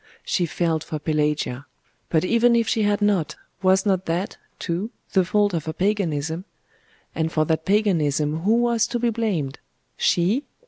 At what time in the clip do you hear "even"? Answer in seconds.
2.25-2.55